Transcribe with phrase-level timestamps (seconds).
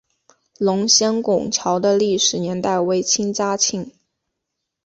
[0.57, 3.91] 龙仙拱桥的历史年代为清嘉庆。